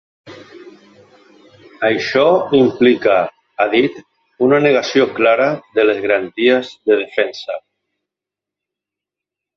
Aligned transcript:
Això 1.89 2.23
implica, 2.61 3.17
ha 3.65 3.69
dit, 3.75 4.01
‘una 4.47 4.61
negació 4.69 5.07
clara 5.21 5.51
de 5.79 5.87
les 5.89 6.01
garanties 6.07 6.73
de 6.89 6.99
defensa’. 7.05 7.63